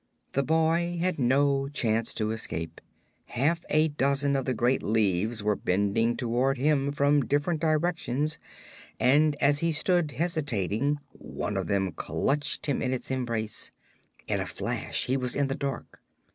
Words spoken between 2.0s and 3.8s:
to escape. Half